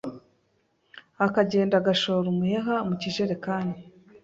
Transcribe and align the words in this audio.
Akagenda 1.25 1.73
agashora 1.77 2.25
umuheha 2.33 2.75
mu 2.87 2.95
kijerekani 3.01 3.75